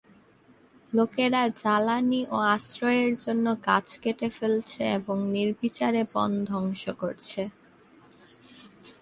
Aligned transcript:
লোকেরা 0.87 1.41
জ্বালানী 1.61 2.21
ও 2.31 2.37
আশ্রয়ের 2.55 3.11
জন্য 3.23 3.45
গাছ 3.67 3.87
কেটে 4.03 4.27
ফেলছে 4.37 4.83
এবং 4.97 5.17
নির্বিচারে 5.35 6.01
বন 6.13 6.31
ধ্বংস 6.49 6.83
করছে। 7.01 7.41